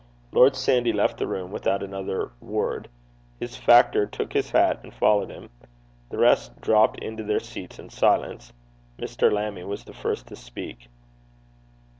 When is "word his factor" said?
2.41-4.07